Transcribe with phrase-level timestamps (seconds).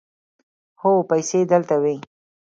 [0.81, 1.95] هو، پیسې دلته وې